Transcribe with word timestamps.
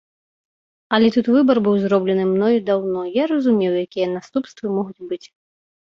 Але 0.97 1.07
тут 1.15 1.29
выбар 1.35 1.57
быў 1.67 1.75
зроблены 1.85 2.23
мной 2.33 2.55
даўно, 2.73 3.01
я 3.21 3.29
разумеў, 3.35 3.71
якія 3.87 4.13
наступствы 4.19 4.65
могуць 4.77 5.07
быць. 5.15 5.25